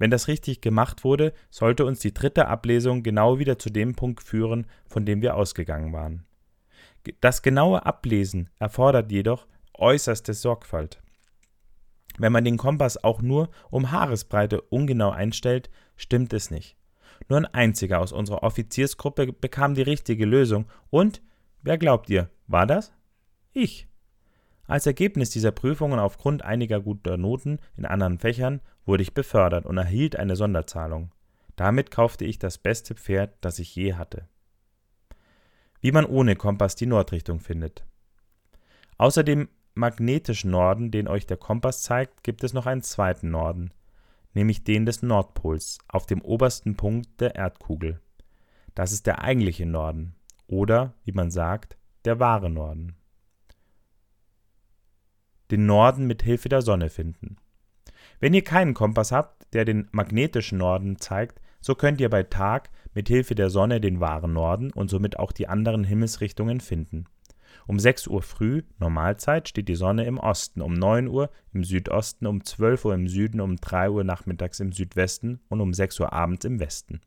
[0.00, 4.22] Wenn das richtig gemacht wurde, sollte uns die dritte Ablesung genau wieder zu dem Punkt
[4.22, 6.24] führen, von dem wir ausgegangen waren.
[7.20, 11.02] Das genaue Ablesen erfordert jedoch äußerste Sorgfalt.
[12.16, 16.78] Wenn man den Kompass auch nur um Haaresbreite ungenau einstellt, stimmt es nicht.
[17.28, 21.20] Nur ein einziger aus unserer Offiziersgruppe bekam die richtige Lösung und,
[21.60, 22.90] wer glaubt ihr, war das?
[23.52, 23.86] Ich.
[24.70, 29.76] Als Ergebnis dieser Prüfungen aufgrund einiger guter Noten in anderen Fächern wurde ich befördert und
[29.76, 31.10] erhielt eine Sonderzahlung.
[31.56, 34.28] Damit kaufte ich das beste Pferd, das ich je hatte.
[35.80, 37.84] Wie man ohne Kompass die Nordrichtung findet.
[38.96, 43.72] Außer dem magnetischen Norden, den euch der Kompass zeigt, gibt es noch einen zweiten Norden,
[44.34, 48.00] nämlich den des Nordpols, auf dem obersten Punkt der Erdkugel.
[48.76, 50.14] Das ist der eigentliche Norden
[50.46, 52.94] oder, wie man sagt, der wahre Norden.
[55.50, 57.36] Den Norden mit Hilfe der Sonne finden.
[58.20, 62.70] Wenn ihr keinen Kompass habt, der den magnetischen Norden zeigt, so könnt ihr bei Tag
[62.94, 67.04] mit Hilfe der Sonne den wahren Norden und somit auch die anderen Himmelsrichtungen finden.
[67.66, 72.26] Um 6 Uhr früh, Normalzeit, steht die Sonne im Osten, um 9 Uhr im Südosten,
[72.26, 76.12] um 12 Uhr im Süden, um 3 Uhr nachmittags im Südwesten und um 6 Uhr
[76.12, 77.00] abends im Westen.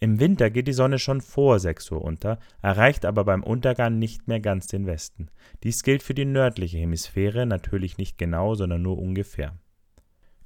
[0.00, 4.28] Im Winter geht die Sonne schon vor 6 Uhr unter, erreicht aber beim Untergang nicht
[4.28, 5.28] mehr ganz den Westen.
[5.64, 9.58] Dies gilt für die nördliche Hemisphäre natürlich nicht genau, sondern nur ungefähr.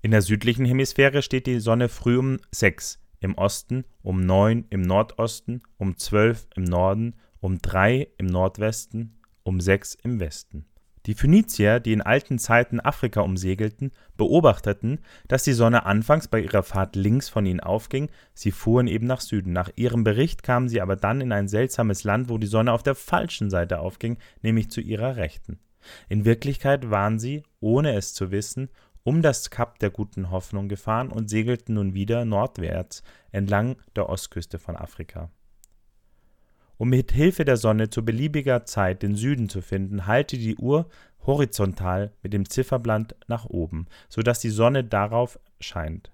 [0.00, 4.80] In der südlichen Hemisphäre steht die Sonne früh um 6 im Osten, um 9 im
[4.80, 10.64] Nordosten, um 12 im Norden, um 3 im Nordwesten, um 6 im Westen.
[11.06, 16.62] Die Phönizier, die in alten Zeiten Afrika umsegelten, beobachteten, dass die Sonne anfangs bei ihrer
[16.62, 19.52] Fahrt links von ihnen aufging, sie fuhren eben nach Süden.
[19.52, 22.84] Nach ihrem Bericht kamen sie aber dann in ein seltsames Land, wo die Sonne auf
[22.84, 25.58] der falschen Seite aufging, nämlich zu ihrer Rechten.
[26.08, 28.68] In Wirklichkeit waren sie, ohne es zu wissen,
[29.02, 34.60] um das Kap der Guten Hoffnung gefahren und segelten nun wieder nordwärts entlang der Ostküste
[34.60, 35.30] von Afrika.
[36.76, 40.88] Um mit Hilfe der Sonne zu beliebiger Zeit den Süden zu finden, halte die Uhr
[41.26, 46.10] horizontal mit dem Zifferblatt nach oben, so dass die Sonne darauf scheint.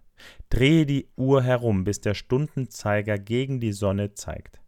[0.51, 4.61] Drehe die Uhr herum, bis der Stundenzeiger gegen die Sonne zeigt.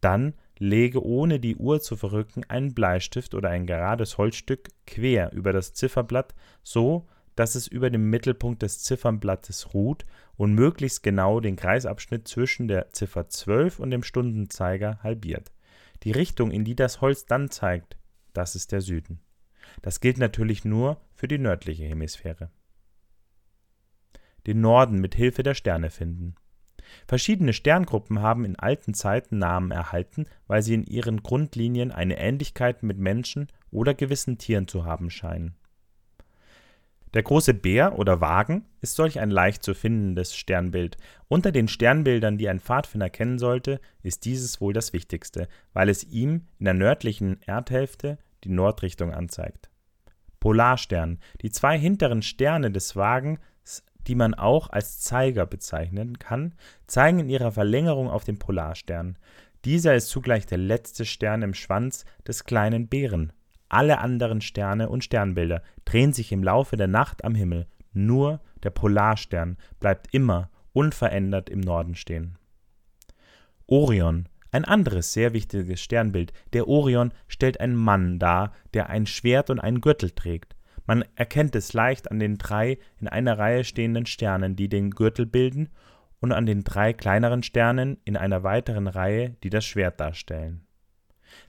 [0.00, 5.52] Dann lege ohne die Uhr zu verrücken einen Bleistift oder ein gerades Holzstück quer über
[5.52, 7.06] das Zifferblatt, so
[7.38, 10.04] dass es über dem Mittelpunkt des Ziffernblattes ruht
[10.36, 15.52] und möglichst genau den Kreisabschnitt zwischen der Ziffer 12 und dem Stundenzeiger halbiert.
[16.02, 17.96] Die Richtung, in die das Holz dann zeigt,
[18.32, 19.20] das ist der Süden.
[19.82, 22.50] Das gilt natürlich nur für die nördliche Hemisphäre.
[24.48, 26.34] Den Norden mit Hilfe der Sterne finden.
[27.06, 32.82] Verschiedene Sterngruppen haben in alten Zeiten Namen erhalten, weil sie in ihren Grundlinien eine Ähnlichkeit
[32.82, 35.57] mit Menschen oder gewissen Tieren zu haben scheinen.
[37.14, 40.96] Der große Bär oder Wagen ist solch ein leicht zu findendes Sternbild.
[41.28, 46.04] Unter den Sternbildern, die ein Pfadfinder kennen sollte, ist dieses wohl das wichtigste, weil es
[46.04, 49.70] ihm in der nördlichen Erdhälfte die Nordrichtung anzeigt.
[50.40, 51.18] Polarstern.
[51.42, 53.40] Die zwei hinteren Sterne des Wagens
[54.08, 56.54] die man auch als Zeiger bezeichnen kann,
[56.86, 59.18] zeigen in ihrer Verlängerung auf den Polarstern.
[59.64, 63.32] Dieser ist zugleich der letzte Stern im Schwanz des kleinen Bären.
[63.68, 68.70] Alle anderen Sterne und Sternbilder drehen sich im Laufe der Nacht am Himmel, nur der
[68.70, 72.38] Polarstern bleibt immer unverändert im Norden stehen.
[73.66, 76.32] Orion, ein anderes sehr wichtiges Sternbild.
[76.52, 80.56] Der Orion stellt einen Mann dar, der ein Schwert und einen Gürtel trägt.
[80.86, 85.26] Man erkennt es leicht an den drei in einer Reihe stehenden Sternen, die den Gürtel
[85.26, 85.68] bilden,
[86.20, 90.66] und an den drei kleineren Sternen in einer weiteren Reihe, die das Schwert darstellen.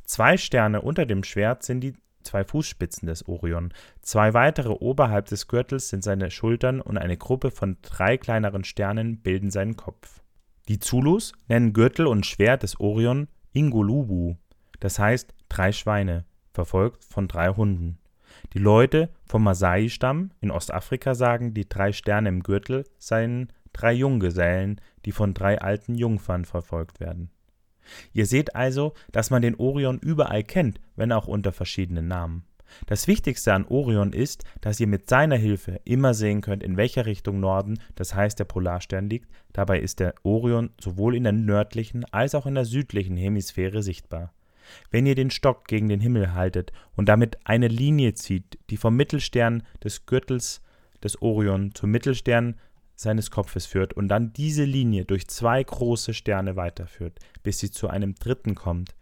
[0.03, 1.93] Zwei Sterne unter dem Schwert sind die
[2.29, 7.49] zwei Fußspitzen des Orion, zwei weitere oberhalb des Gürtels sind seine Schultern und eine Gruppe
[7.49, 10.21] von drei kleineren Sternen bilden seinen Kopf.
[10.67, 14.35] Die Zulus nennen Gürtel und Schwert des Orion Ingolubu,
[14.79, 17.97] das heißt drei Schweine, verfolgt von drei Hunden.
[18.53, 24.79] Die Leute vom Masai-Stamm in Ostafrika sagen, die drei Sterne im Gürtel seien drei Junggesellen,
[25.05, 27.31] die von drei alten Jungfern verfolgt werden.
[28.13, 32.43] Ihr seht also, dass man den Orion überall kennt, wenn auch unter verschiedenen Namen.
[32.85, 37.05] Das Wichtigste an Orion ist, dass ihr mit seiner Hilfe immer sehen könnt, in welcher
[37.05, 39.29] Richtung Norden, das heißt der Polarstern liegt.
[39.53, 44.33] Dabei ist der Orion sowohl in der nördlichen als auch in der südlichen Hemisphäre sichtbar.
[44.91, 48.95] Wenn ihr den Stock gegen den Himmel haltet und damit eine Linie zieht, die vom
[48.95, 50.61] Mittelstern des Gürtels
[51.03, 52.55] des Orion zum Mittelstern
[52.99, 57.87] seines Kopfes führt und dann diese Linie durch zwei große Sterne weiterführt, bis sie zu
[57.87, 58.95] einem dritten kommt,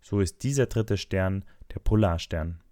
[0.00, 2.62] so ist dieser dritte Stern der Polarstern.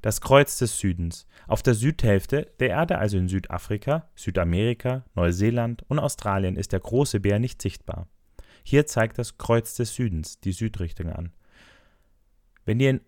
[0.00, 1.26] Das Kreuz des Südens.
[1.46, 7.20] Auf der Südhälfte der Erde, also in Südafrika, Südamerika, Neuseeland und Australien, ist der große
[7.20, 8.08] Bär nicht sichtbar.
[8.64, 11.32] Hier zeigt das Kreuz des Südens die Südrichtung an.
[12.64, 13.00] Wenn ihr in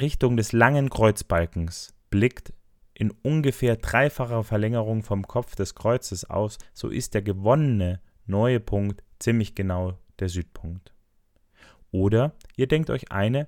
[0.00, 2.52] Richtung des langen Kreuzbalkens blickt,
[2.98, 9.04] in ungefähr dreifacher Verlängerung vom Kopf des Kreuzes aus, so ist der gewonnene neue Punkt
[9.20, 10.92] ziemlich genau der Südpunkt.
[11.92, 13.46] Oder ihr denkt euch eine,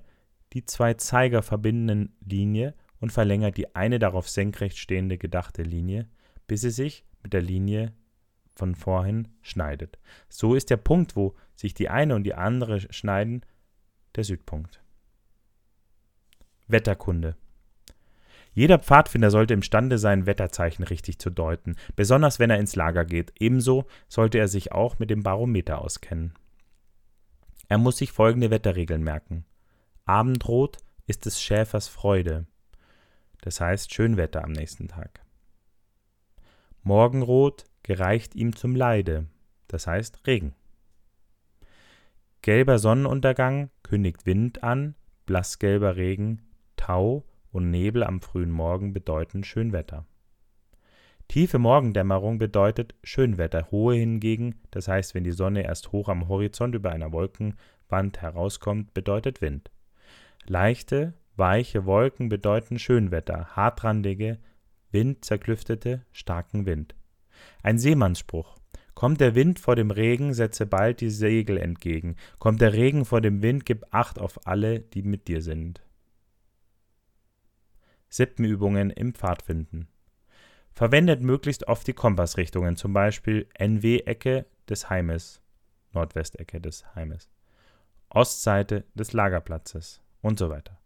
[0.53, 6.07] die zwei Zeiger verbindenden Linie und verlängert die eine darauf senkrecht stehende gedachte Linie,
[6.47, 7.91] bis sie sich mit der Linie
[8.55, 9.99] von vorhin schneidet.
[10.29, 13.45] So ist der Punkt, wo sich die eine und die andere schneiden,
[14.15, 14.81] der Südpunkt.
[16.67, 17.35] Wetterkunde.
[18.53, 23.33] Jeder Pfadfinder sollte imstande sein, Wetterzeichen richtig zu deuten, besonders wenn er ins Lager geht.
[23.39, 26.33] Ebenso sollte er sich auch mit dem Barometer auskennen.
[27.69, 29.45] Er muss sich folgende Wetterregeln merken.
[30.05, 32.45] Abendrot ist des Schäfers Freude,
[33.41, 35.21] das heißt Schönwetter am nächsten Tag.
[36.83, 39.27] Morgenrot gereicht ihm zum Leide,
[39.67, 40.53] das heißt Regen.
[42.41, 46.41] Gelber Sonnenuntergang kündigt Wind an, blassgelber Regen,
[46.75, 50.05] Tau und Nebel am frühen Morgen bedeuten Schönwetter.
[51.27, 56.75] Tiefe Morgendämmerung bedeutet Schönwetter, hohe hingegen, das heißt, wenn die Sonne erst hoch am Horizont
[56.75, 59.71] über einer Wolkenwand herauskommt, bedeutet Wind.
[60.45, 64.39] Leichte, weiche Wolken bedeuten Schönwetter, hartrandige,
[64.91, 66.95] windzerklüftete, starken Wind.
[67.63, 68.57] Ein Seemannsspruch.
[68.93, 72.17] Kommt der Wind vor dem Regen, setze bald die Segel entgegen.
[72.39, 75.81] Kommt der Regen vor dem Wind, gib Acht auf alle, die mit dir sind.
[78.11, 79.87] Sippenübungen im Pfadfinden.
[80.73, 85.41] Verwendet möglichst oft die Kompassrichtungen, zum Beispiel NW-Ecke des Heimes,
[85.93, 87.29] Nordwestecke des Heimes,
[88.09, 90.77] Ostseite des Lagerplatzes und so weiter.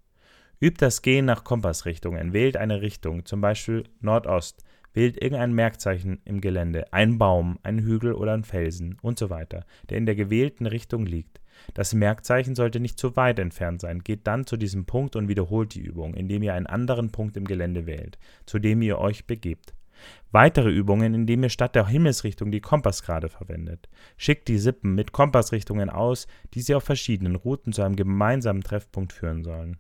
[0.59, 6.41] Übt das Gehen nach Kompassrichtungen, wählt eine Richtung, zum Beispiel Nordost, wählt irgendein Merkzeichen im
[6.41, 10.67] Gelände, ein Baum, ein Hügel oder ein Felsen und so weiter, der in der gewählten
[10.67, 11.41] Richtung liegt.
[11.73, 13.99] Das Merkzeichen sollte nicht zu weit entfernt sein.
[13.99, 17.45] Geht dann zu diesem Punkt und wiederholt die Übung, indem ihr einen anderen Punkt im
[17.45, 19.73] Gelände wählt, zu dem ihr euch begebt.
[20.31, 23.89] Weitere Übungen, indem ihr statt der Himmelsrichtung die Kompassgrade verwendet.
[24.17, 29.13] Schickt die Sippen mit Kompassrichtungen aus, die sie auf verschiedenen Routen zu einem gemeinsamen Treffpunkt
[29.13, 29.77] führen sollen.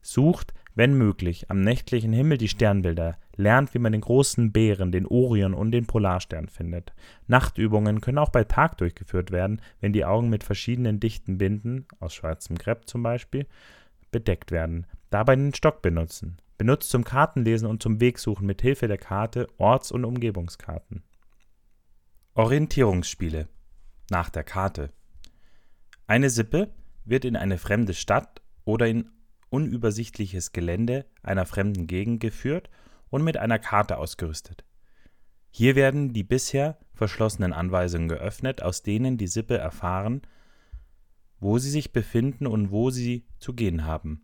[0.00, 5.06] Sucht, wenn möglich, am nächtlichen Himmel die Sternbilder, lernt, wie man den großen Bären, den
[5.08, 6.92] Orion und den Polarstern findet.
[7.26, 12.14] Nachtübungen können auch bei Tag durchgeführt werden, wenn die Augen mit verschiedenen dichten Binden, aus
[12.14, 13.48] schwarzem Krepp zum Beispiel,
[14.12, 14.86] bedeckt werden.
[15.10, 16.36] Dabei den Stock benutzen.
[16.58, 21.02] benutzt zum Kartenlesen und zum Wegsuchen mit Hilfe der Karte Orts- und Umgebungskarten.
[22.34, 23.48] Orientierungsspiele
[24.10, 24.92] nach der Karte.
[26.06, 26.72] Eine Sippe
[27.04, 29.10] wird in eine fremde Stadt oder in
[29.50, 32.70] unübersichtliches Gelände einer fremden Gegend geführt
[33.10, 34.64] und mit einer Karte ausgerüstet.
[35.50, 40.22] Hier werden die bisher verschlossenen Anweisungen geöffnet, aus denen die Sippe erfahren,
[41.40, 44.22] wo sie sich befinden und wo sie zu gehen haben.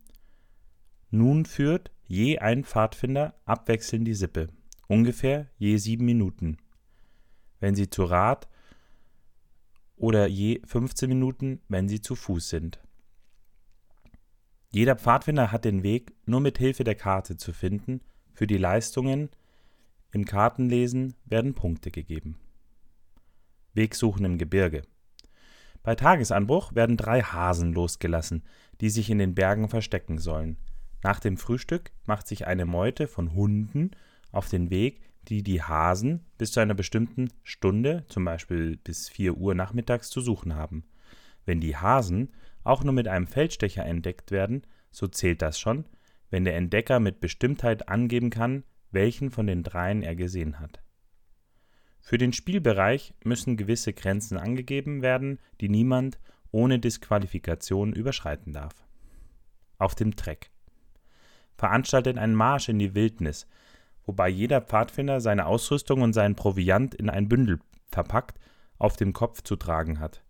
[1.11, 4.49] Nun führt je ein Pfadfinder abwechselnd die Sippe,
[4.89, 6.59] ungefähr je sieben Minuten.
[7.61, 8.49] Wenn sie zu Rad
[9.97, 12.81] oder je 15 Minuten, wenn sie zu Fuß sind.
[14.75, 18.01] Jeder Pfadfinder hat den Weg nur mit Hilfe der Karte zu finden.
[18.33, 19.31] Für die Leistungen
[20.11, 22.41] im Kartenlesen werden Punkte gegeben.
[23.75, 24.83] Wegsuchen im Gebirge.
[25.85, 28.43] Bei Tagesanbruch werden drei Hasen losgelassen,
[28.81, 30.57] die sich in den Bergen verstecken sollen.
[31.05, 33.93] Nach dem Frühstück macht sich eine Meute von Hunden
[34.33, 39.37] auf den Weg, die die Hasen bis zu einer bestimmten Stunde, zum Beispiel bis 4
[39.37, 40.83] Uhr nachmittags, zu suchen haben.
[41.45, 45.85] Wenn die Hasen auch nur mit einem Feldstecher entdeckt werden, so zählt das schon,
[46.31, 50.83] wenn der Entdecker mit Bestimmtheit angeben kann, welchen von den dreien er gesehen hat.
[52.01, 56.19] Für den Spielbereich müssen gewisse Grenzen angegeben werden, die niemand
[56.51, 58.75] ohne Disqualifikation überschreiten darf.
[59.79, 60.51] Auf dem Treck
[61.57, 63.47] veranstaltet einen Marsch in die Wildnis,
[64.05, 68.39] wobei jeder Pfadfinder seine Ausrüstung und seinen Proviant in ein Bündel verpackt
[68.79, 70.25] auf dem Kopf zu tragen hat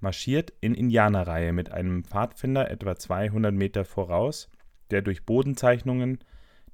[0.00, 4.48] marschiert in Indianerreihe mit einem Pfadfinder etwa 200 Meter voraus,
[4.90, 6.18] der durch Bodenzeichnungen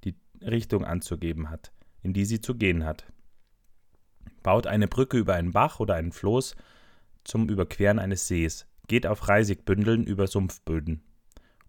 [0.04, 3.06] die Richtung anzugeben hat, in die sie zu gehen hat.
[4.42, 6.54] Baut eine Brücke über einen Bach oder einen Floß
[7.24, 11.02] zum Überqueren eines Sees, geht auf Reisigbündeln über Sumpfböden.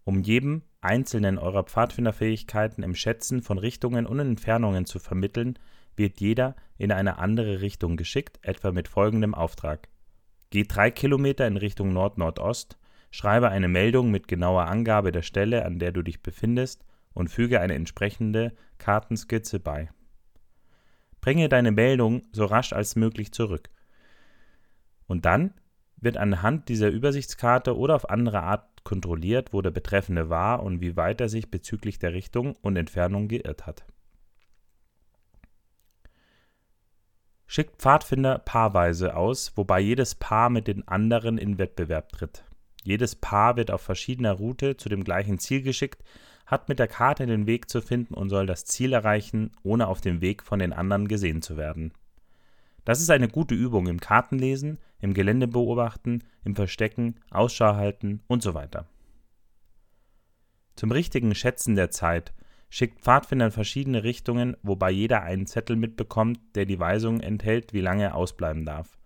[0.04, 5.58] Um jedem einzelnen eurer Pfadfinderfähigkeiten im Schätzen von Richtungen und Entfernungen zu vermitteln,
[5.96, 9.88] wird jeder in eine andere Richtung geschickt, etwa mit folgendem Auftrag.
[10.50, 12.78] Geh drei Kilometer in Richtung Nord-Nordost,
[13.10, 17.60] schreibe eine Meldung mit genauer Angabe der Stelle, an der du dich befindest, und füge
[17.60, 19.88] eine entsprechende Kartenskizze bei.
[21.20, 23.70] Bringe deine Meldung so rasch als möglich zurück.
[25.06, 25.54] Und dann
[25.96, 30.96] wird anhand dieser Übersichtskarte oder auf andere Art kontrolliert, wo der Betreffende war und wie
[30.96, 33.86] weit er sich bezüglich der Richtung und Entfernung geirrt hat.
[37.46, 42.44] Schickt Pfadfinder paarweise aus, wobei jedes Paar mit den anderen in Wettbewerb tritt.
[42.82, 46.04] Jedes Paar wird auf verschiedener Route zu dem gleichen Ziel geschickt,
[46.46, 50.00] hat mit der Karte den Weg zu finden und soll das Ziel erreichen, ohne auf
[50.00, 51.92] dem Weg von den anderen gesehen zu werden.
[52.84, 58.42] Das ist eine gute Übung im Kartenlesen, im Gelände beobachten, im Verstecken, Ausschau halten und
[58.42, 58.86] so weiter.
[60.76, 62.32] Zum richtigen Schätzen der Zeit
[62.68, 67.80] schickt Pfadfinder in verschiedene Richtungen, wobei jeder einen Zettel mitbekommt, der die Weisung enthält, wie
[67.80, 68.98] lange er ausbleiben darf.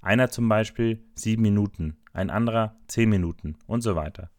[0.00, 4.30] Einer zum Beispiel sieben Minuten, ein anderer zehn Minuten und so weiter.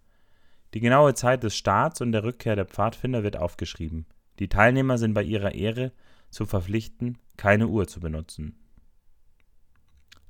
[0.74, 4.06] Die genaue Zeit des Starts und der Rückkehr der Pfadfinder wird aufgeschrieben.
[4.38, 5.92] Die Teilnehmer sind bei ihrer Ehre
[6.30, 8.56] zu verpflichten, keine Uhr zu benutzen.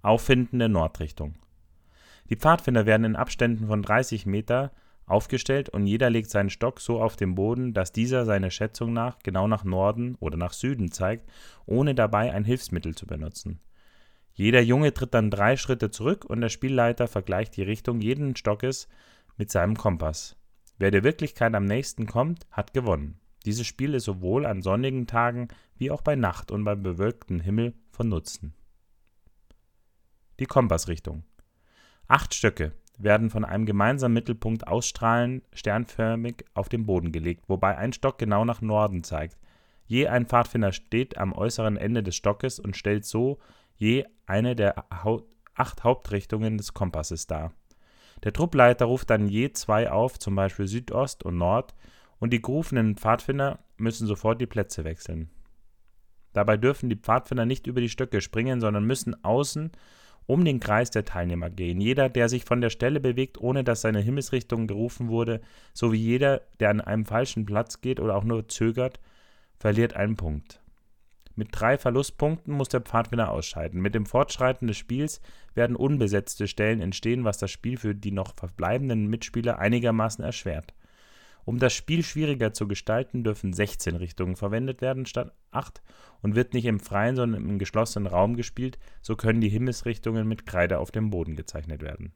[0.02, 1.36] Auffinden der Nordrichtung.
[2.30, 4.72] Die Pfadfinder werden in Abständen von 30 Meter
[5.10, 9.20] aufgestellt und jeder legt seinen Stock so auf den Boden, dass dieser seiner Schätzung nach
[9.20, 11.30] genau nach Norden oder nach Süden zeigt,
[11.66, 13.60] ohne dabei ein Hilfsmittel zu benutzen.
[14.34, 18.88] Jeder Junge tritt dann drei Schritte zurück und der Spielleiter vergleicht die Richtung jeden Stockes
[19.38, 20.38] mit seinem Kompass.
[20.78, 23.20] Wer der Wirklichkeit am nächsten kommt, hat gewonnen.
[23.46, 27.74] Dieses Spiel ist sowohl an sonnigen Tagen wie auch bei Nacht und beim bewölkten Himmel
[27.92, 28.54] von Nutzen.
[30.40, 31.24] Die Kompassrichtung.
[32.08, 37.94] Acht Stöcke, werden von einem gemeinsamen Mittelpunkt ausstrahlend sternförmig auf den Boden gelegt, wobei ein
[37.94, 39.38] Stock genau nach Norden zeigt.
[39.86, 43.40] Je ein Pfadfinder steht am äußeren Ende des Stockes und stellt so
[43.76, 44.86] je eine der
[45.56, 47.54] acht Hauptrichtungen des Kompasses dar.
[48.24, 51.74] Der Truppleiter ruft dann je zwei auf, zum Beispiel Südost und Nord,
[52.20, 55.30] und die gerufenen Pfadfinder müssen sofort die Plätze wechseln.
[56.34, 59.72] Dabei dürfen die Pfadfinder nicht über die Stöcke springen, sondern müssen außen
[60.30, 61.82] um den Kreis der Teilnehmer gehen.
[61.82, 65.42] Jeder, der sich von der Stelle bewegt, ohne dass seine Himmelsrichtung gerufen wurde,
[65.74, 69.00] sowie jeder, der an einem falschen Platz geht oder auch nur zögert,
[69.58, 70.62] verliert einen Punkt.
[71.34, 73.82] Mit drei Verlustpunkten muss der Pfadfinder ausscheiden.
[73.82, 75.20] Mit dem Fortschreiten des Spiels
[75.56, 80.76] werden unbesetzte Stellen entstehen, was das Spiel für die noch verbleibenden Mitspieler einigermaßen erschwert.
[81.50, 85.82] Um das Spiel schwieriger zu gestalten, dürfen 16 Richtungen verwendet werden statt 8
[86.22, 90.46] und wird nicht im freien, sondern im geschlossenen Raum gespielt, so können die Himmelsrichtungen mit
[90.46, 92.14] Kreide auf dem Boden gezeichnet werden.